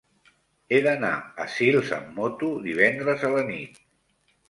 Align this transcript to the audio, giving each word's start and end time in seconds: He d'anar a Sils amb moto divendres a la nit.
He 0.69 0.79
d'anar 0.87 1.11
a 1.45 1.47
Sils 1.57 1.93
amb 1.99 2.19
moto 2.23 2.53
divendres 2.67 3.31
a 3.31 3.35
la 3.39 3.49
nit. 3.55 3.83